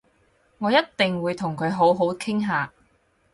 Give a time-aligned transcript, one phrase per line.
[0.57, 2.73] 我一定會同佢好好傾下